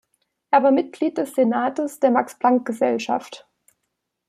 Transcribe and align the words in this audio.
Er 0.49 0.63
war 0.63 0.71
Mitglied 0.71 1.19
des 1.19 1.35
Senats 1.35 1.99
der 1.99 2.09
Max-Planck-Gesellschaft. 2.09 3.47